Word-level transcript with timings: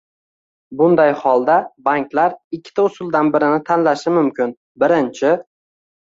Bunday 0.77 1.11
holda, 1.25 1.57
banklar 1.87 2.33
ikkita 2.57 2.85
usuldan 2.91 3.29
birini 3.35 3.59
tanlashi 3.67 4.15
mumkin: 4.15 4.55
Birinchi 4.85 5.35